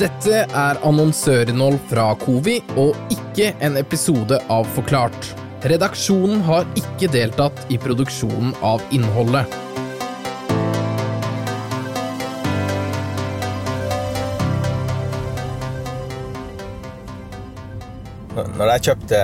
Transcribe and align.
Dette 0.00 0.46
er 0.56 0.78
annonsørinnhold 0.88 1.74
fra 1.90 2.06
Covi, 2.16 2.54
og 2.80 2.96
ikke 3.12 3.50
en 3.60 3.74
episode 3.76 4.38
av 4.48 4.64
Forklart. 4.72 5.26
Redaksjonen 5.68 6.40
har 6.46 6.64
ikke 6.78 7.10
deltatt 7.12 7.60
i 7.68 7.76
produksjonen 7.76 8.54
av 8.64 8.80
innholdet. 8.96 9.44
Når 18.56 18.72
jeg 18.72 18.86
kjøpte 18.88 19.22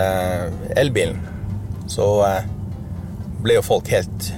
elbilen, 0.77 1.25
så 1.89 2.13
eh, 2.29 2.55
ble 3.41 3.63
jo 3.63 3.65
folk 3.65 3.89
helt 3.97 4.33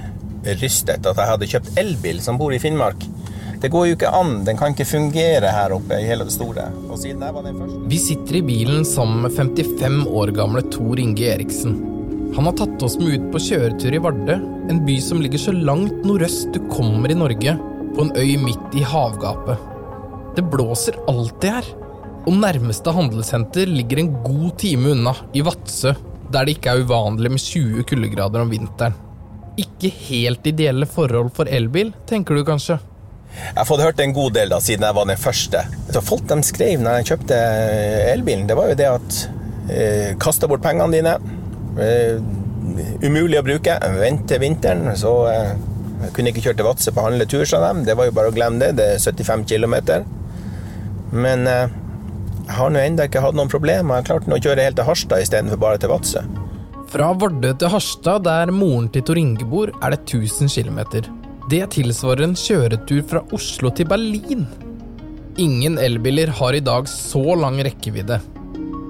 rystet 0.63 1.03
at 1.03 1.19
jeg 1.19 1.33
hadde 1.33 1.55
kjøpt 1.57 1.79
elbil 1.83 2.23
som 2.23 2.39
bor 2.39 2.55
i 2.55 2.63
Finnmark. 2.63 3.09
Det 3.59 3.67
går 3.69 3.89
jo 3.89 3.95
ikke 3.97 4.11
an. 4.15 4.37
Den 4.47 4.57
kan 4.59 4.71
ikke 4.71 4.87
fungere 4.87 5.49
her 5.51 5.73
oppe 5.75 5.97
i 5.99 6.07
hele 6.07 6.23
det 6.23 6.31
store. 6.31 6.69
Vi 7.91 7.99
sitter 7.99 8.39
i 8.39 8.43
bilen 8.47 8.85
sammen 8.87 9.25
med 9.25 9.35
55 9.35 10.05
år 10.07 10.31
gamle 10.37 10.63
Tor 10.71 10.99
Inge 10.99 11.25
Eriksen. 11.33 11.75
Han 12.37 12.45
har 12.47 12.55
tatt 12.55 12.83
oss 12.85 12.95
med 13.01 13.17
ut 13.17 13.25
på 13.33 13.41
kjøretur 13.49 13.97
i 13.97 13.99
Vardø, 13.99 14.37
en 14.71 14.79
by 14.85 14.95
som 15.03 15.19
ligger 15.19 15.41
så 15.41 15.51
langt 15.51 16.05
nordøst 16.07 16.53
du 16.55 16.61
kommer 16.71 17.11
i 17.11 17.17
Norge, 17.17 17.55
på 17.95 18.05
en 18.05 18.13
øy 18.15 18.37
midt 18.39 18.77
i 18.79 18.85
havgapet. 18.85 19.59
Det 20.37 20.45
blåser 20.53 20.95
alltid 21.09 21.57
her, 21.57 21.71
og 22.29 22.37
nærmeste 22.37 22.93
handelssenter 22.95 23.67
ligger 23.67 24.03
en 24.03 24.13
god 24.23 24.53
time 24.61 24.93
unna, 24.93 25.15
i 25.33 25.43
Vadsø, 25.43 25.95
der 26.29 26.45
det 26.45 26.59
ikke 26.59 26.71
er 26.71 26.85
uvanlig 26.85 27.33
med 27.33 27.43
20 27.43 27.83
kuldegrader 27.89 28.45
om 28.45 28.53
vinteren. 28.53 28.95
Ikke 29.59 29.91
helt 30.05 30.47
ideelle 30.47 30.87
forhold 30.87 31.33
for 31.35 31.49
elbil, 31.49 31.91
tenker 32.07 32.37
du 32.37 32.45
kanskje? 32.47 32.77
Jeg 33.29 33.57
har 33.57 33.67
fått 33.69 33.83
hørt 33.83 33.99
en 34.03 34.13
god 34.15 34.33
del 34.35 34.51
da, 34.51 34.59
siden 34.63 34.85
jeg 34.87 34.97
var 34.97 35.07
den 35.09 35.19
første. 35.19 35.63
Så 35.93 36.01
folk 36.03 36.25
de 36.29 36.39
skrev 36.45 36.81
når 36.81 36.99
jeg 36.99 37.11
kjøpte 37.11 37.39
elbilen, 38.13 38.47
det 38.49 38.57
var 38.57 38.71
jo 38.71 38.77
det 38.79 38.89
at 38.89 39.19
eh, 39.69 40.07
kasta 40.21 40.49
bort 40.49 40.63
pengene 40.65 40.97
dine. 40.97 41.15
Eh, 41.79 42.19
umulig 43.05 43.39
å 43.39 43.45
bruke. 43.45 43.75
Vent 43.99 44.25
til 44.29 44.41
vinteren, 44.43 44.89
så 44.99 45.13
eh, 45.31 45.53
jeg 46.05 46.15
kunne 46.15 46.33
ikke 46.33 46.45
kjøre 46.47 46.59
til 46.61 46.67
Vadsø 46.69 46.95
på 46.95 47.05
handletur, 47.05 47.45
sa 47.47 47.61
de. 47.67 47.85
Det 47.87 47.97
var 47.99 48.09
jo 48.09 48.15
bare 48.17 48.31
å 48.31 48.35
glemme 48.35 48.61
det. 48.63 48.73
Det 48.79 48.89
er 48.95 49.03
75 49.03 49.45
km. 49.49 49.77
Men 51.11 51.47
eh, 51.49 51.77
jeg 52.49 52.57
har 52.57 52.73
nå 52.73 52.81
ennå 52.81 53.07
ikke 53.09 53.23
hatt 53.23 53.37
noen 53.37 53.51
problemer. 53.51 53.99
Jeg 53.99 54.07
har 54.07 54.11
klart 54.13 54.29
å 54.29 54.41
kjøre 54.41 54.67
helt 54.69 54.79
til 54.79 54.89
Harstad 54.89 55.25
istedenfor 55.25 55.61
bare 55.61 55.81
til 55.81 55.93
Vadsø. 55.93 56.25
Fra 56.89 57.11
Vardø 57.13 57.53
til 57.53 57.69
Harstad, 57.69 58.25
der 58.25 58.49
moren 58.49 58.89
til 58.89 59.05
Tor 59.05 59.19
Inge 59.21 59.45
bor, 59.45 59.69
er 59.77 59.93
det 59.93 60.01
1000 60.07 60.49
km. 60.49 61.18
Det 61.49 61.63
tilsvarer 61.73 62.27
en 62.27 62.35
kjøretur 62.37 62.99
fra 63.09 63.21
Oslo 63.33 63.71
til 63.73 63.87
Berlin. 63.89 64.43
Ingen 65.41 65.79
elbiler 65.81 66.29
har 66.37 66.53
i 66.53 66.61
dag 66.61 66.85
så 66.91 67.23
lang 67.39 67.57
rekkevidde. 67.65 68.19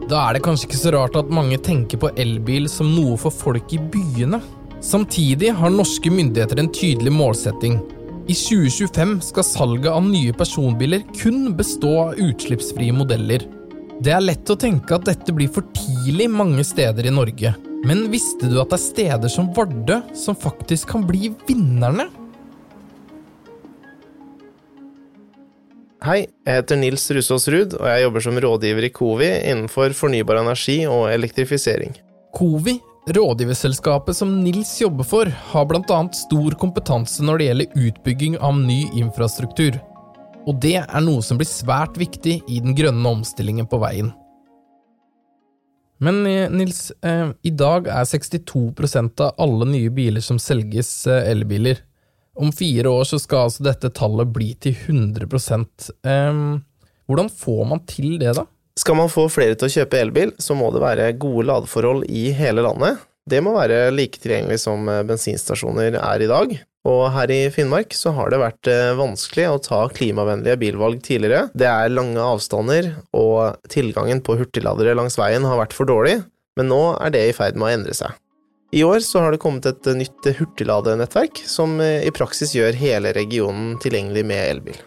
Da 0.09 0.23
er 0.25 0.35
det 0.35 0.41
kanskje 0.43 0.67
ikke 0.67 0.79
så 0.81 0.91
rart 0.95 1.15
at 1.21 1.31
mange 1.31 1.59
tenker 1.63 2.01
på 2.01 2.09
elbil 2.19 2.67
som 2.71 2.89
noe 2.91 3.15
for 3.21 3.31
folk 3.31 3.71
i 3.77 3.79
byene. 3.93 4.41
Samtidig 4.83 5.53
har 5.55 5.71
norske 5.71 6.11
myndigheter 6.11 6.59
en 6.59 6.71
tydelig 6.73 7.13
målsetting. 7.15 7.79
I 8.27 8.35
2025 8.35 9.15
skal 9.29 9.47
salget 9.47 9.91
av 9.93 10.03
nye 10.09 10.35
personbiler 10.35 11.05
kun 11.21 11.53
bestå 11.55 11.95
av 12.09 12.19
utslippsfrie 12.19 12.95
modeller. 12.95 13.45
Det 14.03 14.15
er 14.15 14.25
lett 14.25 14.51
å 14.51 14.59
tenke 14.59 14.97
at 14.97 15.07
dette 15.07 15.35
blir 15.35 15.51
for 15.53 15.69
tidlig 15.77 16.27
mange 16.33 16.65
steder 16.67 17.07
i 17.07 17.15
Norge. 17.21 17.55
Men 17.87 18.09
visste 18.11 18.49
du 18.51 18.57
at 18.59 18.73
det 18.73 18.81
er 18.81 18.89
steder 18.89 19.31
som 19.31 19.53
Vardø 19.55 20.01
som 20.17 20.35
faktisk 20.35 20.91
kan 20.97 21.07
bli 21.07 21.31
vinnerne? 21.47 22.09
Hei, 26.09 26.23
jeg 26.41 26.57
heter 26.63 26.77
Nils 26.79 27.03
Rusås 27.13 27.43
Ruud, 27.53 27.73
og 27.77 27.85
jeg 27.85 28.01
jobber 28.01 28.23
som 28.25 28.37
rådgiver 28.41 28.85
i 28.87 28.89
Covi 28.89 29.27
innenfor 29.45 29.93
fornybar 29.93 30.39
energi 30.39 30.79
og 30.89 31.03
elektrifisering. 31.11 31.91
Covi, 32.33 32.79
rådgiverselskapet 33.13 34.17
som 34.17 34.31
Nils 34.41 34.71
jobber 34.81 35.05
for, 35.05 35.29
har 35.29 35.67
annet 35.69 36.17
stor 36.17 36.55
kompetanse 36.57 37.21
når 37.21 37.37
det 37.37 37.49
gjelder 37.49 37.83
utbygging 37.83 38.39
av 38.41 38.57
ny 38.57 38.79
infrastruktur. 38.97 39.77
Og 40.49 40.57
det 40.63 40.79
er 40.81 41.05
noe 41.05 41.21
som 41.21 41.37
blir 41.37 41.51
svært 41.51 41.99
viktig 42.01 42.39
i 42.41 42.57
den 42.57 42.73
grønne 42.73 43.13
omstillingen 43.19 43.69
på 43.69 43.77
veien. 43.77 44.09
Men 46.01 46.25
eh, 46.25 46.49
Nils, 46.49 46.87
eh, 47.05 47.35
i 47.45 47.53
dag 47.53 47.85
er 47.85 48.09
62% 48.09 49.27
av 49.27 49.37
alle 49.37 49.69
nye 49.75 49.93
biler 49.93 50.25
som 50.25 50.41
selges, 50.41 51.05
eh, 51.05 51.29
elbiler. 51.35 51.85
Om 52.39 52.53
fire 52.55 52.87
år 52.87 53.03
så 53.03 53.19
skal 53.19 53.49
altså 53.49 53.65
dette 53.67 53.91
tallet 53.91 54.31
bli 54.31 54.53
til 54.63 54.77
100 54.87 55.27
um, 56.07 56.61
Hvordan 57.09 57.29
får 57.33 57.61
man 57.67 57.83
til 57.89 58.15
det, 58.21 58.31
da? 58.37 58.45
Skal 58.79 58.95
man 58.95 59.11
få 59.11 59.25
flere 59.27 59.57
til 59.59 59.67
å 59.67 59.73
kjøpe 59.73 59.99
elbil, 59.99 60.31
så 60.39 60.55
må 60.55 60.69
det 60.71 60.79
være 60.79 61.11
gode 61.19 61.49
ladeforhold 61.49 62.05
i 62.07 62.29
hele 62.37 62.63
landet. 62.63 63.01
Det 63.29 63.41
må 63.43 63.51
være 63.57 63.89
like 63.91 64.21
tilgjengelig 64.23 64.61
som 64.63 64.87
bensinstasjoner 65.09 65.97
er 65.99 66.23
i 66.23 66.29
dag. 66.31 66.53
Og 66.87 67.01
her 67.11 67.31
i 67.33 67.39
Finnmark 67.51 67.91
så 67.97 68.13
har 68.15 68.31
det 68.31 68.39
vært 68.39 68.69
eh, 68.71 68.93
vanskelig 68.95 69.49
å 69.49 69.59
ta 69.63 69.81
klimavennlige 69.91 70.61
bilvalg 70.61 71.01
tidligere. 71.03 71.49
Det 71.51 71.67
er 71.67 71.91
lange 71.91 72.23
avstander, 72.23 72.93
og 73.11 73.59
tilgangen 73.71 74.23
på 74.23 74.37
hurtigladere 74.39 74.95
langs 74.97 75.19
veien 75.19 75.43
har 75.47 75.59
vært 75.59 75.75
for 75.75 75.89
dårlig, 75.89 76.21
men 76.55 76.71
nå 76.71 76.81
er 77.03 77.13
det 77.13 77.27
i 77.27 77.35
ferd 77.35 77.59
med 77.59 77.67
å 77.67 77.73
endre 77.75 77.97
seg. 77.97 78.15
I 78.71 78.83
år 78.83 78.99
så 78.99 79.19
har 79.19 79.31
det 79.33 79.41
kommet 79.41 79.65
et 79.65 79.87
nytt 79.97 80.27
hurtigladenettverk 80.37 81.41
som 81.49 81.79
eh, 81.81 82.05
i 82.05 82.11
praksis 82.13 82.53
gjør 82.53 82.77
hele 82.77 83.13
regionen 83.17 83.79
tilgjengelig 83.81 84.25
med 84.29 84.45
elbil. 84.45 84.77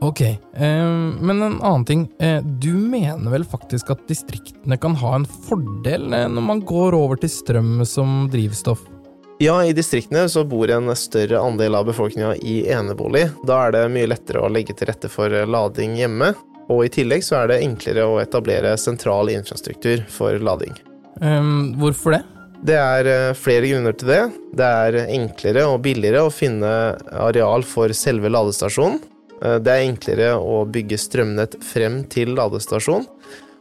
Ok, 0.00 0.20
eh, 0.20 0.86
men 1.20 1.42
en 1.42 1.62
annen 1.62 1.84
ting. 1.84 2.08
Eh, 2.18 2.42
du 2.42 2.72
mener 2.72 3.30
vel 3.30 3.44
faktisk 3.44 3.92
at 3.92 4.06
distriktene 4.08 4.78
kan 4.80 4.96
ha 4.96 5.12
en 5.14 5.26
fordel 5.28 6.08
eh, 6.16 6.26
når 6.32 6.46
man 6.46 6.64
går 6.66 6.96
over 6.96 7.20
til 7.20 7.30
strøm 7.30 7.84
som 7.86 8.24
drivstoff? 8.32 8.82
Ja, 9.40 9.60
i 9.64 9.76
distriktene 9.76 10.26
så 10.28 10.42
bor 10.44 10.72
en 10.72 10.90
større 10.96 11.38
andel 11.40 11.78
av 11.78 11.86
befolkninga 11.88 12.34
i 12.42 12.64
enebolig. 12.72 13.28
Da 13.48 13.60
er 13.66 13.76
det 13.76 13.84
mye 13.92 14.08
lettere 14.10 14.42
å 14.42 14.50
legge 14.52 14.74
til 14.76 14.90
rette 14.90 15.08
for 15.12 15.32
lading 15.32 15.94
hjemme, 16.00 16.32
og 16.66 16.82
i 16.84 16.90
tillegg 16.92 17.24
så 17.24 17.44
er 17.44 17.52
det 17.52 17.62
enklere 17.62 18.04
å 18.08 18.18
etablere 18.20 18.74
sentral 18.80 19.32
infrastruktur 19.32 20.02
for 20.12 20.36
lading. 20.42 20.74
Um, 21.20 21.72
hvorfor 21.80 22.18
det? 22.18 22.24
Det 22.60 22.76
er 22.76 23.08
eh, 23.08 23.36
flere 23.38 23.68
grunner 23.70 23.94
til 23.96 24.10
det. 24.10 24.24
Det 24.56 24.66
er 24.66 24.98
enklere 25.14 25.64
og 25.70 25.80
billigere 25.84 26.26
å 26.26 26.32
finne 26.32 26.72
areal 27.16 27.64
for 27.64 27.92
selve 27.96 28.28
ladestasjonen. 28.28 28.98
Eh, 29.40 29.56
det 29.64 29.72
er 29.72 29.86
enklere 29.86 30.34
å 30.36 30.66
bygge 30.68 30.98
strømnett 31.00 31.56
frem 31.64 32.02
til 32.12 32.34
ladestasjon. 32.36 33.06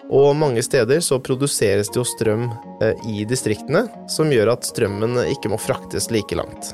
Og 0.09 0.34
mange 0.36 0.64
steder 0.66 1.00
så 1.06 1.20
produseres 1.24 1.92
det 1.94 2.00
jo 2.02 2.04
strøm 2.08 2.50
eh, 2.84 3.00
i 3.08 3.24
distriktene, 3.30 3.86
som 4.12 4.34
gjør 4.34 4.52
at 4.58 4.68
strømmen 4.68 5.22
ikke 5.30 5.54
må 5.54 5.59
fraktes 5.62 6.09
like 6.12 6.36
langt. 6.36 6.74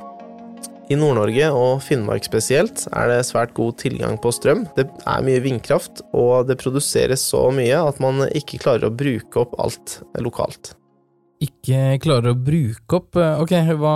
I 0.90 0.98
Nord-Norge 0.98 1.50
og 1.54 1.82
Finnmark 1.82 2.26
spesielt 2.26 2.88
er 2.94 3.10
det 3.10 3.20
svært 3.26 3.54
god 3.58 3.78
tilgang 3.82 4.18
på 4.22 4.32
strøm. 4.34 4.64
Det 4.78 4.88
er 4.90 5.26
mye 5.26 5.44
vindkraft, 5.46 6.02
og 6.14 6.50
det 6.50 6.58
produseres 6.62 7.26
så 7.34 7.44
mye 7.54 7.86
at 7.86 8.02
man 8.02 8.26
ikke 8.32 8.62
klarer 8.66 8.90
å 8.90 8.94
bruke 8.94 9.46
opp 9.46 9.58
alt 9.62 10.00
lokalt 10.22 10.74
ikke 11.44 11.98
klarer 12.04 12.34
å 12.34 12.40
bruke 12.40 13.00
opp 13.00 13.18
eh, 13.20 13.42
Ok, 13.42 13.56
hva, 13.80 13.96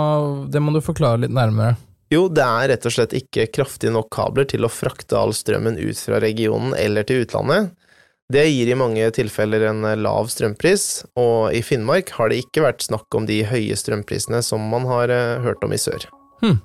det 0.50 0.60
må 0.62 0.74
du 0.74 0.82
forklare 0.84 1.24
litt 1.24 1.34
nærmere. 1.34 1.76
Jo, 2.10 2.24
det 2.26 2.42
er 2.42 2.72
rett 2.72 2.86
og 2.88 2.94
slett 2.94 3.14
ikke 3.14 3.46
kraftig 3.54 3.92
nok 3.94 4.08
kabler 4.12 4.48
til 4.50 4.66
å 4.66 4.72
frakte 4.72 5.18
all 5.18 5.30
strømmen 5.36 5.78
ut 5.78 5.98
fra 5.98 6.18
regionen 6.22 6.74
eller 6.74 7.06
til 7.06 7.22
utlandet. 7.24 7.70
Det 8.30 8.44
gir 8.46 8.70
i 8.70 8.78
mange 8.78 9.08
tilfeller 9.14 9.64
en 9.66 9.86
lav 10.02 10.28
strømpris, 10.30 11.04
og 11.18 11.54
i 11.54 11.62
Finnmark 11.66 12.12
har 12.14 12.30
det 12.30 12.44
ikke 12.44 12.62
vært 12.62 12.84
snakk 12.86 13.14
om 13.18 13.26
de 13.26 13.40
høye 13.46 13.78
strømprisene 13.78 14.42
som 14.46 14.68
man 14.70 14.86
har 14.90 15.10
eh, 15.10 15.38
hørt 15.42 15.62
om 15.66 15.74
i 15.74 15.80
sør. 15.80 16.06
Hm. 16.44 16.58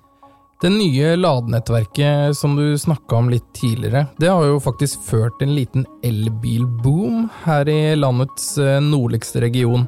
Det 0.62 0.69
nye 0.72 1.16
ladenettverket 1.19 2.38
som 2.38 2.54
du 2.56 2.77
snakka 2.80 3.18
om 3.18 3.27
litt 3.33 3.48
tidligere, 3.57 4.06
det 4.22 4.30
har 4.31 4.45
jo 4.48 4.62
faktisk 4.63 5.01
ført 5.06 5.36
til 5.39 5.50
en 5.50 5.57
liten 5.57 5.88
elbilboom 6.06 7.25
her 7.44 7.69
i 7.69 7.81
landets 7.98 8.54
eh, 8.62 8.77
nordligste 8.81 9.42
region. 9.45 9.86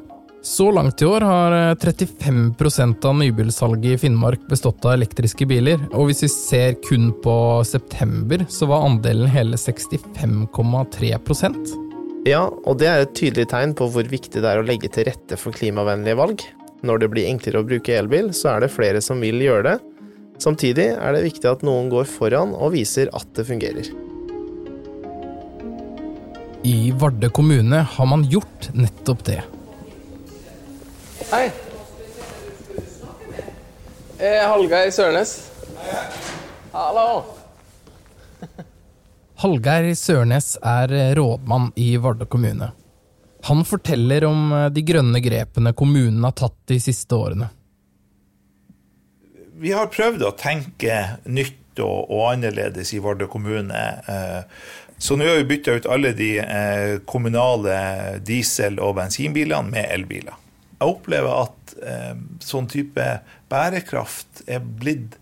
Så 0.48 0.72
langt 0.72 1.02
i 1.02 1.06
år 1.06 1.22
har 1.22 1.76
35 1.76 2.56
eh, 2.80 3.10
av 3.10 3.16
nybilsalget 3.16 3.86
i 3.86 3.98
Finnmark 3.98 4.40
bestått 4.48 4.86
av 4.88 4.94
elektriske 4.96 5.46
biler, 5.46 5.76
og 5.92 6.08
hvis 6.08 6.24
vi 6.24 6.30
ser 6.32 6.78
kun 6.88 7.12
på 7.24 7.64
september, 7.68 8.46
så 8.48 8.66
var 8.72 8.86
andelen 8.88 9.28
hele 9.28 9.58
65,3% 9.60 11.76
Ja, 12.32 12.48
og 12.48 12.80
det 12.80 12.88
er 12.88 13.04
et 13.04 13.12
tydelig 13.20 13.52
tegn 13.52 13.76
på 13.76 13.92
hvor 13.92 14.08
viktig 14.08 14.40
det 14.40 14.48
er 14.48 14.60
å 14.62 14.70
legge 14.70 14.88
til 14.88 15.04
rette 15.10 15.36
for 15.36 15.52
klimavennlige 15.52 16.16
valg. 16.16 16.40
Når 16.80 16.96
det 17.04 17.12
blir 17.12 17.28
enklere 17.28 17.60
å 17.60 17.68
bruke 17.68 18.00
elbil, 18.00 18.32
så 18.32 18.48
er 18.54 18.64
det 18.64 18.72
flere 18.72 19.04
som 19.04 19.20
vil 19.20 19.44
gjøre 19.44 19.68
det. 19.68 19.84
Samtidig 20.40 20.96
er 20.96 21.12
det 21.12 21.28
viktig 21.28 21.44
at 21.52 21.60
noen 21.68 21.92
går 21.92 22.08
foran 22.08 22.56
og 22.56 22.72
viser 22.78 23.12
at 23.20 23.28
det 23.36 23.44
fungerer. 23.52 23.92
I 26.64 26.96
Vardø 26.96 27.28
kommune 27.36 27.84
har 27.84 28.08
man 28.16 28.24
gjort 28.32 28.72
nettopp 28.72 29.28
det. 29.28 29.44
Hei. 31.28 31.52
Eh, 34.20 34.44
Hallgeir 34.48 34.92
Sørnes. 34.92 35.32
Hallo. 36.72 37.26
Hallgeir 39.44 39.90
Sørnes 40.00 40.54
er 40.64 40.94
rådmann 41.20 41.74
i 41.76 41.90
Vardø 42.00 42.26
kommune. 42.26 42.72
Han 43.44 43.66
forteller 43.68 44.24
om 44.30 44.56
de 44.72 44.86
grønne 44.88 45.20
grepene 45.20 45.76
kommunen 45.76 46.24
har 46.24 46.38
tatt 46.40 46.56
de 46.72 46.80
siste 46.80 47.20
årene. 47.20 47.52
Vi 49.60 49.76
har 49.76 49.92
prøvd 49.92 50.24
å 50.24 50.34
tenke 50.40 51.04
nytt 51.28 51.84
og, 51.84 52.08
og 52.08 52.26
annerledes 52.32 52.96
i 52.96 53.04
Vardø 53.04 53.28
kommune. 53.28 53.84
Så 54.98 55.20
nå 55.20 55.28
har 55.28 55.44
vi 55.44 55.52
bytta 55.52 55.76
ut 55.76 55.92
alle 55.92 56.16
de 56.16 56.34
kommunale 57.06 57.78
diesel- 58.24 58.80
og 58.80 58.96
bensinbilene 59.04 59.76
med 59.76 59.92
elbiler. 59.92 60.47
Jeg 60.78 60.94
opplever 60.94 61.44
at 61.44 61.78
sånn 62.46 62.68
type 62.70 63.06
bærekraft 63.50 64.44
er 64.46 64.62
blitt 64.62 65.18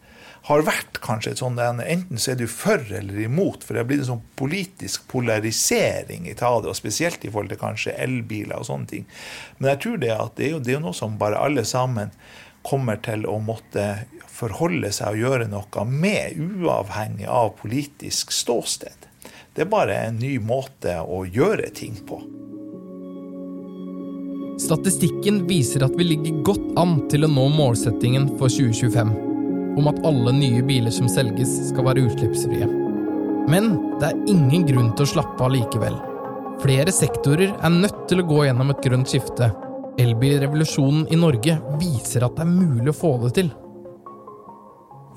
har 0.46 0.62
vært 0.62 1.00
kanskje 1.02 1.32
et 1.34 1.42
sånt 1.42 1.62
Enten 1.62 2.20
så 2.22 2.34
er 2.34 2.40
du 2.40 2.46
for 2.50 2.78
eller 2.78 3.18
imot, 3.24 3.64
for 3.66 3.74
det 3.74 3.82
har 3.82 3.90
blitt 3.90 4.04
en 4.04 4.12
sånn 4.12 4.26
politisk 4.38 5.08
polarisering 5.10 6.28
i 6.30 6.36
det, 6.38 6.46
og 6.46 6.78
spesielt 6.78 7.26
i 7.26 7.32
forhold 7.32 7.54
til 7.54 7.62
kanskje 7.62 7.96
elbiler 7.98 8.60
og 8.60 8.68
sånne 8.70 8.92
ting. 8.92 9.08
Men 9.58 9.74
jeg 9.74 9.82
tror 9.86 10.04
det 10.04 10.12
at 10.14 10.38
det 10.38 10.48
er 10.48 10.54
jo, 10.54 10.62
det 10.62 10.78
er 10.78 10.86
noe 10.86 10.98
som 10.98 11.18
bare 11.22 11.42
alle 11.42 11.66
sammen 11.66 12.14
kommer 12.66 13.02
til 13.06 13.26
å 13.30 13.40
måtte 13.42 14.06
forholde 14.36 14.92
seg 14.94 15.16
og 15.16 15.24
gjøre 15.24 15.50
noe 15.50 15.90
med, 15.90 16.38
uavhengig 16.38 17.30
av 17.30 17.56
politisk 17.62 18.34
ståsted. 18.36 19.10
Det 19.56 19.66
er 19.66 19.72
bare 19.72 19.98
en 20.10 20.20
ny 20.22 20.36
måte 20.44 21.00
å 21.02 21.24
gjøre 21.26 21.72
ting 21.74 21.98
på. 22.06 22.22
Statistikken 24.62 25.42
viser 25.50 25.84
at 25.84 25.96
vi 26.00 26.06
ligger 26.08 26.44
godt 26.48 26.68
an 26.80 27.02
til 27.12 27.26
å 27.26 27.32
nå 27.32 27.50
målsettingen 27.52 28.30
for 28.40 28.48
2025 28.48 29.12
om 29.76 29.90
at 29.92 30.00
alle 30.08 30.32
nye 30.32 30.62
biler 30.64 30.94
som 30.96 31.10
selges 31.12 31.52
skal 31.70 31.90
være 31.90 32.06
utslippsfrie. 32.08 32.68
Men 33.52 33.74
det 34.00 34.14
er 34.14 34.22
ingen 34.32 34.64
grunn 34.70 34.94
til 34.96 35.04
å 35.04 35.12
slappe 35.12 35.44
av 35.44 35.52
likevel. 35.52 35.98
Flere 36.64 36.94
sektorer 36.96 37.52
er 37.52 37.74
nødt 37.74 38.06
til 38.08 38.24
å 38.24 38.28
gå 38.30 38.46
gjennom 38.48 38.72
et 38.72 38.82
grønt 38.86 39.12
skifte. 39.12 39.52
Elbilrevolusjonen 40.00 41.10
i 41.12 41.20
Norge 41.20 41.60
viser 41.82 42.24
at 42.24 42.40
det 42.40 42.48
er 42.48 42.56
mulig 42.56 42.94
å 42.94 42.96
få 42.96 43.16
det 43.26 43.36
til. 43.42 43.52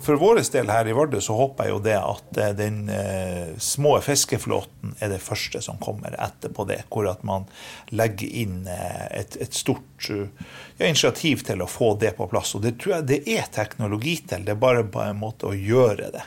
For 0.00 0.14
vår 0.14 0.40
del 0.52 0.70
her 0.70 0.88
i 0.88 0.94
Vardø 0.94 1.20
så 1.20 1.34
håper 1.34 1.66
jeg 1.66 1.74
jo 1.74 1.80
det 1.82 1.96
at 1.98 2.38
eh, 2.38 2.52
den 2.56 2.76
eh, 2.92 3.56
små 3.58 3.96
fiskeflåten 4.04 4.94
er 5.02 5.10
det 5.12 5.20
første 5.22 5.60
som 5.64 5.80
kommer 5.82 6.14
etterpå 6.14 6.66
det. 6.68 6.84
Hvor 6.92 7.08
at 7.10 7.24
man 7.26 7.48
legger 7.90 8.30
inn 8.44 8.60
eh, 8.70 9.04
et, 9.20 9.36
et 9.42 9.54
stort 9.54 10.08
ja, 10.08 10.86
initiativ 10.86 11.42
til 11.48 11.64
å 11.64 11.70
få 11.70 11.94
det 12.00 12.14
på 12.18 12.28
plass. 12.30 12.54
Og 12.54 12.62
det 12.64 12.76
tror 12.78 12.98
jeg 12.98 13.08
det 13.10 13.20
er 13.34 13.50
teknologi 13.54 14.20
til. 14.22 14.46
Det 14.46 14.54
er 14.54 14.62
bare 14.62 14.86
på 14.86 15.02
en 15.02 15.18
måte 15.18 15.50
å 15.50 15.56
gjøre 15.56 16.12
det. 16.14 16.26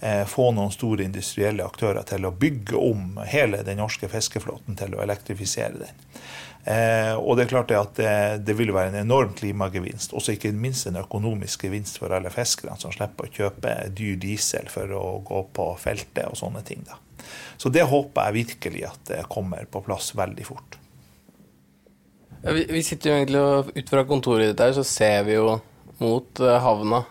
Eh, 0.00 0.24
få 0.28 0.50
noen 0.52 0.72
store 0.74 1.06
industrielle 1.06 1.64
aktører 1.64 2.04
til 2.04 2.26
å 2.28 2.34
bygge 2.36 2.76
om 2.76 3.20
hele 3.24 3.62
den 3.64 3.80
norske 3.80 4.10
fiskeflåten 4.12 4.76
til 4.76 4.96
å 4.96 5.00
elektrifisere 5.04 5.80
den. 5.80 6.02
Eh, 6.66 7.14
og 7.14 7.38
det 7.38 7.46
er 7.46 7.52
klart 7.52 7.72
at 7.78 7.94
det, 7.96 8.12
det, 8.44 8.56
vil 8.58 8.74
være 8.74 8.90
en 8.90 9.00
enorm 9.06 9.32
klimagevinst. 9.38 10.12
Også 10.18 10.34
ikke 10.34 10.52
minst 10.52 10.88
en 10.90 10.98
økonomisk 11.00 11.64
gevinst 11.64 12.00
for 12.02 12.12
alle 12.12 12.32
fiskerne, 12.34 12.76
som 12.82 12.92
slipper 12.92 13.28
å 13.28 13.34
kjøpe 13.38 13.74
dyr 13.96 14.18
diesel 14.20 14.68
for 14.72 14.92
å 14.92 15.04
gå 15.24 15.42
på 15.56 15.70
feltet 15.80 16.26
og 16.26 16.36
sånne 16.42 16.64
ting. 16.66 16.84
Da. 16.88 17.00
Så 17.56 17.72
det 17.72 17.86
håper 17.88 18.28
jeg 18.28 18.40
virkelig 18.42 18.84
at 18.90 19.08
det 19.08 19.22
kommer 19.32 19.64
på 19.70 19.84
plass 19.86 20.12
veldig 20.18 20.48
fort. 20.48 20.76
Ja, 22.42 22.52
vi, 22.52 22.66
vi, 22.68 22.84
sitter 22.84 23.10
jo 23.10 23.16
egentlig 23.16 23.42
og 23.42 23.72
ut 23.72 23.94
fra 23.94 24.04
kontoret 24.06 24.52
ditt 24.52 24.60
her, 24.60 24.76
så 24.76 24.84
ser 24.86 25.24
vi 25.26 25.38
jo 25.38 25.56
mot 26.02 26.44
havna. 26.60 27.06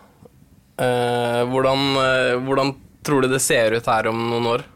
Uh, 0.76 1.42
hvordan, 1.48 1.84
uh, 1.96 2.34
hvordan 2.44 2.74
tror 3.06 3.24
du 3.24 3.30
det 3.32 3.40
ser 3.40 3.76
ut 3.76 3.86
her 3.88 4.10
om 4.10 4.26
noen 4.30 4.50
år? 4.56 4.66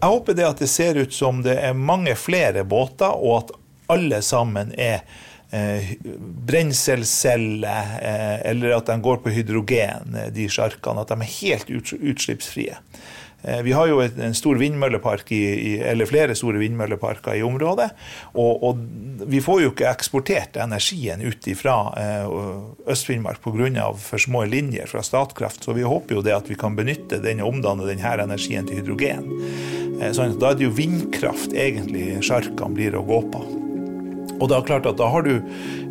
Jeg 0.00 0.12
håper 0.12 0.36
det 0.36 0.48
at 0.48 0.58
det 0.60 0.68
ser 0.68 0.98
ut 0.98 1.14
som 1.14 1.38
det 1.44 1.56
er 1.62 1.78
mange 1.78 2.12
flere 2.18 2.64
båter, 2.68 3.14
og 3.14 3.38
at 3.38 3.54
alle 3.92 4.20
sammen 4.24 4.72
er 4.76 5.04
eh, 5.50 5.94
brenselceller, 6.46 7.92
eh, 8.02 8.50
eller 8.50 8.76
at 8.76 8.86
de 8.90 9.00
går 9.02 9.16
på 9.24 9.32
hydrogen, 9.32 10.14
eh, 10.14 10.32
de 10.34 10.48
sjarkene. 10.52 11.00
At 11.00 11.12
de 11.12 11.20
er 11.20 11.34
helt 11.38 11.70
utslippsfrie. 11.70 12.76
Eh, 13.46 13.62
vi 13.62 13.72
har 13.72 13.86
jo 13.86 14.00
en 14.02 14.34
stor 14.34 14.58
vindmøllepark 14.58 15.30
i, 15.32 15.78
eller 15.86 16.08
flere 16.10 16.34
store 16.38 16.58
vindmølleparker 16.62 17.38
i 17.38 17.44
området. 17.46 17.88
Og, 18.34 18.64
og 18.66 19.26
vi 19.30 19.40
får 19.44 19.62
jo 19.62 19.72
ikke 19.72 19.90
eksportert 19.90 20.58
energien 20.60 21.22
ut 21.22 21.46
fra 21.58 21.76
eh, 22.00 22.26
Øst-Finnmark 22.90 23.42
pga. 23.44 23.92
for 24.02 24.18
små 24.18 24.44
linjer 24.50 24.90
fra 24.90 25.02
Statkraft. 25.02 25.64
Så 25.64 25.76
vi 25.76 25.86
håper 25.86 26.18
jo 26.18 26.24
det 26.26 26.34
at 26.34 26.50
vi 26.50 26.58
kan 26.58 26.76
benytte 26.76 27.22
den 27.22 27.40
og 27.40 27.54
omdanne 27.54 27.86
denne 27.86 28.16
energien 28.26 28.66
til 28.66 28.82
hydrogen. 28.82 29.30
Sånn, 30.12 30.34
da 30.36 30.50
er 30.50 30.58
det 30.58 30.66
jo 30.66 30.74
vindkraft 30.76 31.54
egentlig 31.56 32.18
sjarkene 32.26 32.76
blir 32.76 32.98
å 32.98 33.06
gå 33.06 33.22
på. 33.32 33.46
Og 34.36 34.50
det 34.50 34.56
er 34.56 34.66
klart 34.68 34.88
at 34.88 34.98
da 35.00 35.08
har 35.08 35.24
du 35.24 35.38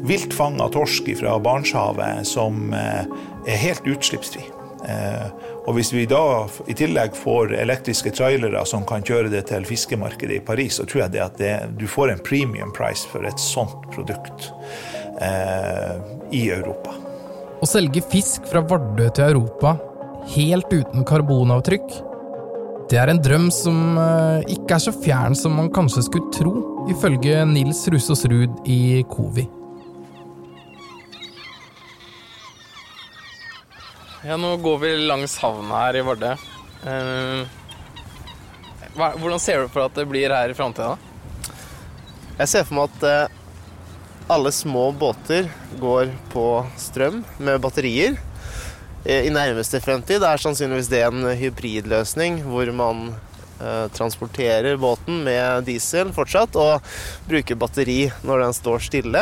viltfanga 0.05 0.67
torsk 0.73 1.09
fra 1.17 1.37
Barentshavet 1.41 2.27
som 2.29 2.69
eh, 2.77 3.09
er 3.49 3.63
helt 3.63 3.89
utslippsfri. 3.89 4.45
Eh, 4.85 5.27
og 5.65 5.77
hvis 5.77 5.91
vi 5.95 6.05
da 6.09 6.45
i 6.69 6.75
tillegg 6.77 7.17
får 7.17 7.55
elektriske 7.57 8.13
trailere 8.15 8.61
som 8.69 8.85
kan 8.87 9.05
kjøre 9.05 9.31
det 9.33 9.45
til 9.49 9.65
fiskemarkedet 9.67 10.39
i 10.39 10.43
Paris, 10.45 10.79
så 10.79 10.85
tror 10.85 11.05
jeg 11.05 11.15
det 11.15 11.23
at 11.25 11.37
det, 11.41 11.53
du 11.79 11.87
får 11.89 12.13
en 12.13 12.23
premium 12.25 12.73
price 12.75 13.07
for 13.09 13.25
et 13.25 13.41
sånt 13.41 13.89
produkt 13.95 14.51
eh, 15.21 15.95
i 16.35 16.47
Europa. 16.53 16.93
Å 17.61 17.69
selge 17.69 18.03
fisk 18.11 18.45
fra 18.51 18.61
Vardø 18.67 19.09
til 19.15 19.31
Europa 19.31 19.77
helt 20.35 20.71
uten 20.73 21.05
karbonavtrykk 21.07 22.03
det 22.85 22.99
er 23.01 23.09
en 23.09 23.17
drøm 23.21 23.47
som 23.53 23.97
eh, 23.97 24.43
ikke 24.53 24.75
er 24.75 24.83
så 24.83 24.91
fjern 24.93 25.33
som 25.37 25.55
man 25.57 25.71
kanskje 25.73 26.05
skulle 26.05 26.29
tro, 26.35 26.53
ifølge 26.93 27.41
Nils 27.49 27.81
Rusås 27.89 28.27
Ruud 28.29 28.59
i 28.69 29.01
Covi. 29.09 29.47
Ja, 34.25 34.37
nå 34.37 34.57
går 34.57 34.77
vi 34.77 34.97
langs 34.97 35.37
havna 35.37 35.83
her 35.83 35.95
i 35.99 36.01
Vardø. 36.01 36.31
Eh, 36.89 37.41
hvordan 38.97 39.39
ser 39.39 39.61
du 39.61 39.67
for 39.69 39.85
at 39.85 39.93
det 39.93 40.07
blir 40.09 40.33
her 40.33 40.49
i 40.49 40.55
framtida? 40.57 40.95
Jeg 42.39 42.49
ser 42.49 42.65
for 42.65 42.79
meg 42.79 42.95
at 42.95 43.05
eh, 43.05 43.35
alle 44.33 44.49
små 44.49 44.87
båter 44.97 45.45
går 45.77 46.09
på 46.33 46.45
strøm 46.81 47.21
med 47.37 47.61
batterier. 47.61 48.17
Eh, 49.05 49.27
i 49.29 49.35
nærmeste 49.35 49.77
fremtid 49.85 50.25
er 50.25 50.41
sannsynligvis 50.41 50.89
det 50.89 51.03
en 51.05 51.29
hybridløsning 51.29 52.41
hvor 52.49 52.73
man 52.73 53.11
transporterer 53.95 54.75
båten 54.75 55.21
med 55.23 55.63
diesel 55.63 56.09
fortsatt 56.11 56.57
og 56.59 56.83
bruker 57.29 57.55
batteri 57.55 58.01
når 58.27 58.41
den 58.43 58.57
står 58.57 58.83
stille. 58.83 59.21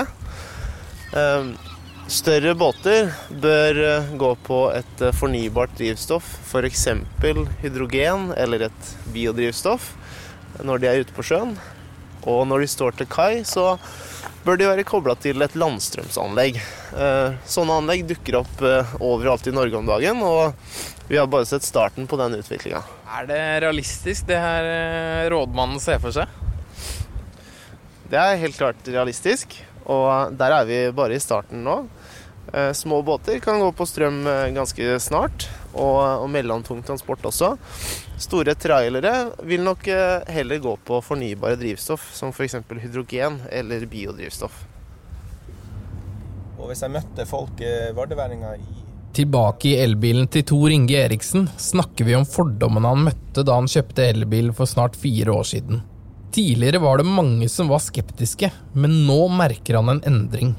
Eh, 2.03 2.09
større 2.11 2.55
båter 2.55 3.11
bør 3.29 4.07
gå 4.17 4.35
på 4.47 4.59
et 4.75 5.05
fornybart 5.15 5.75
drivstoff, 5.77 6.25
f.eks. 6.45 6.87
hydrogen 7.63 8.33
eller 8.37 8.67
et 8.69 8.95
biodrivstoff, 9.13 9.93
når 10.63 10.77
de 10.83 10.87
er 10.87 11.03
ute 11.03 11.15
på 11.15 11.23
sjøen. 11.23 11.55
Og 12.23 12.45
når 12.47 12.63
de 12.63 12.67
står 12.71 12.95
til 12.95 13.09
kai, 13.11 13.43
så 13.43 13.77
bør 14.43 14.59
de 14.59 14.67
være 14.67 14.85
kobla 14.87 15.15
til 15.19 15.43
et 15.43 15.55
landstrømsanlegg. 15.59 16.59
Eh, 16.59 17.35
sånne 17.47 17.79
anlegg 17.81 18.05
dukker 18.07 18.39
opp 18.43 18.63
eh, 18.63 18.95
overalt 19.03 19.47
i 19.47 19.55
Norge 19.55 19.79
om 19.79 19.87
dagen, 19.87 20.23
og 20.23 20.53
vi 21.09 21.19
har 21.19 21.27
bare 21.31 21.47
sett 21.47 21.65
starten 21.67 22.07
på 22.07 22.19
den 22.19 22.37
utviklinga. 22.39 22.83
Er 23.17 23.27
det 23.29 23.41
realistisk, 23.65 24.27
det 24.29 24.39
her 24.39 24.67
eh, 24.69 25.27
rådmannen 25.33 25.83
ser 25.83 25.99
for 26.03 26.15
seg? 26.15 26.31
Det 28.11 28.19
er 28.19 28.41
helt 28.43 28.59
klart 28.59 28.87
realistisk, 28.87 29.55
og 29.85 30.35
der 30.39 30.57
er 30.59 30.67
vi 30.69 30.79
bare 30.95 31.17
i 31.17 31.23
starten 31.23 31.63
nå. 31.65 31.83
Små 32.75 32.99
båter 33.01 33.39
kan 33.41 33.61
gå 33.61 33.69
på 33.73 33.85
strøm 33.87 34.19
ganske 34.53 34.97
snart, 35.01 35.47
og, 35.73 36.25
og 36.25 36.27
mellomtung 36.29 36.83
transport 36.85 37.23
også. 37.25 37.53
Store 38.21 38.53
trailere 38.55 39.13
vil 39.47 39.63
nok 39.65 39.87
eh, 39.89 40.21
heller 40.35 40.61
gå 40.61 40.75
på 40.85 40.99
fornybare 41.03 41.57
drivstoff, 41.59 42.11
som 42.15 42.31
f.eks. 42.33 42.59
hydrogen 42.83 43.41
eller 43.51 43.87
biodrivstoff. 43.89 44.61
Og 46.59 46.69
hvis 46.69 46.83
jeg 46.85 46.93
møtte 46.93 47.25
folk, 47.27 47.59
eh, 47.59 47.91
vardeværinger 47.95 48.61
i 48.61 48.81
Tilbake 49.13 49.67
i 49.69 49.75
elbilen 49.77 50.25
til 50.33 50.45
Tor 50.49 50.71
Inge 50.73 50.95
Eriksen 50.97 51.45
snakker 51.61 52.07
vi 52.07 52.15
om 52.17 52.23
fordommene 52.25 52.89
han 52.89 53.03
møtte 53.05 53.43
da 53.45 53.59
han 53.59 53.69
kjøpte 53.69 54.07
elbil 54.09 54.49
for 54.57 54.65
snart 54.65 54.97
fire 54.97 55.35
år 55.35 55.45
siden. 55.45 55.83
Tidligere 56.33 56.81
var 56.81 56.97
det 56.97 57.05
mange 57.05 57.49
som 57.49 57.69
var 57.69 57.81
skeptiske, 57.83 58.49
men 58.73 59.03
nå 59.07 59.27
merker 59.29 59.77
han 59.77 59.91
en 59.93 60.03
endring. 60.09 60.55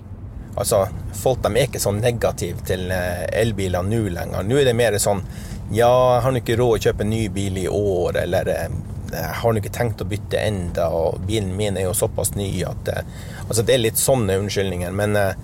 Altså, 0.54 0.84
Folk 1.18 1.40
de 1.42 1.50
er 1.50 1.66
ikke 1.66 1.82
så 1.82 1.90
negative 1.96 2.62
til 2.68 2.86
eh, 2.94 3.24
elbiler 3.40 3.82
nå 3.82 4.04
lenger. 4.14 4.46
Nå 4.46 4.60
er 4.60 4.68
det 4.68 4.76
mer 4.78 4.94
sånn 5.02 5.24
ja, 5.72 6.20
har 6.20 6.32
nå 6.32 6.42
ikke 6.42 6.58
råd 6.60 6.76
å 6.76 6.82
kjøpe 6.86 7.04
en 7.06 7.10
ny 7.10 7.22
bil 7.32 7.56
i 7.58 7.68
år, 7.70 8.18
eller 8.24 8.50
eh, 8.52 8.76
jeg 9.14 9.34
har 9.40 9.54
nå 9.54 9.62
ikke 9.62 9.72
tenkt 9.74 10.02
å 10.04 10.08
bytte 10.08 10.42
enda, 10.42 10.90
og 10.92 11.22
bilen 11.26 11.54
min 11.56 11.78
er 11.80 11.88
jo 11.88 11.96
såpass 11.96 12.34
ny 12.36 12.48
at 12.68 12.90
eh, 12.92 13.02
Altså, 13.44 13.62
det 13.62 13.74
er 13.74 13.82
litt 13.82 14.00
sånne 14.00 14.38
unnskyldninger, 14.40 14.94
men 14.96 15.18
eh, 15.20 15.34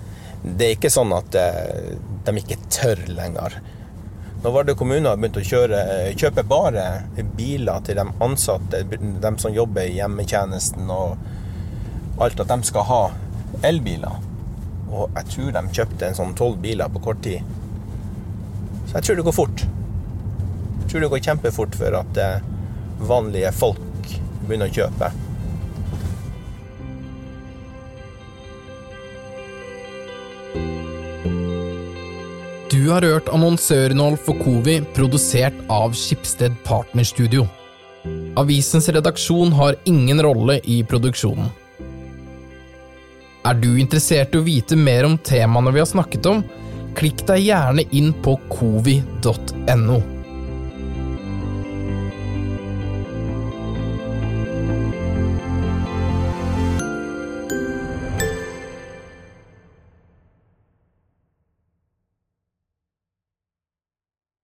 det 0.41 0.67
er 0.67 0.77
ikke 0.77 0.89
sånn 0.89 1.11
at 1.13 1.35
de 1.35 2.31
ikke 2.39 2.55
tør 2.73 2.97
lenger. 3.13 3.59
Når 4.41 4.51
Vardø 4.55 4.73
kommune 4.73 5.05
har 5.05 5.19
begynt 5.21 5.37
å 5.37 5.43
kjøre, 5.45 5.79
kjøpe 6.17 6.41
bare 6.49 6.85
biler 7.37 7.83
til 7.85 7.99
de 7.99 8.05
ansatte, 8.25 8.79
de 8.89 9.31
som 9.37 9.53
jobber 9.53 9.85
i 9.85 9.99
hjemmetjenesten 9.99 10.89
og 10.89 12.21
alt, 12.21 12.41
at 12.41 12.49
de 12.49 12.57
skal 12.65 12.87
ha 12.89 13.01
elbiler. 13.69 14.17
Og 14.89 15.13
jeg 15.19 15.29
tror 15.35 15.51
de 15.55 15.75
kjøpte 15.77 16.09
en 16.09 16.17
sånn 16.17 16.33
tolv 16.39 16.57
biler 16.63 16.89
på 16.89 17.03
kort 17.05 17.21
tid. 17.21 17.45
Så 18.87 18.97
jeg 18.97 19.05
tror 19.05 19.19
det 19.19 19.27
går 19.29 19.37
fort. 19.37 19.65
Jeg 20.81 20.89
tror 20.89 21.05
det 21.05 21.11
går 21.13 21.25
kjempefort 21.29 21.77
for 21.77 21.99
at 22.01 22.17
eh, 22.19 22.47
vanlige 23.07 23.53
folk 23.55 24.09
begynner 24.41 24.73
å 24.73 24.79
kjøpe. 24.81 25.11
Du 32.81 32.87
har 32.89 33.05
hørt 33.05 33.27
annonsørinnhold 33.29 34.15
for 34.25 34.39
Covi, 34.41 34.79
produsert 34.95 35.53
av 35.69 35.91
Skipsted 35.93 36.55
Partnerstudio. 36.65 37.43
Avisens 38.41 38.87
redaksjon 38.89 39.51
har 39.53 39.75
ingen 39.85 40.17
rolle 40.25 40.55
i 40.65 40.79
produksjonen. 40.89 41.51
Er 43.45 43.59
du 43.61 43.67
interessert 43.75 44.33
i 44.33 44.41
å 44.41 44.47
vite 44.47 44.79
mer 44.79 45.05
om 45.05 45.19
temaene 45.21 45.75
vi 45.75 45.83
har 45.83 45.91
snakket 45.91 46.31
om? 46.31 46.41
Klikk 46.97 47.21
deg 47.29 47.43
gjerne 47.51 47.85
inn 47.93 48.15
på 48.25 48.33
covi.no. 48.49 49.99